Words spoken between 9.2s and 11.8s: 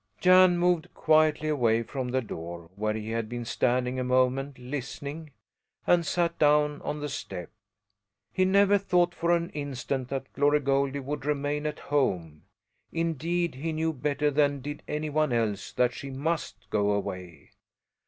an instant that Glory Goldie would remain at